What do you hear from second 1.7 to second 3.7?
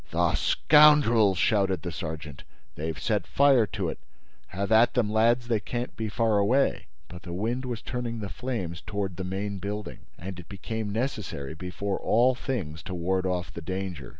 the sergeant. "They've set fire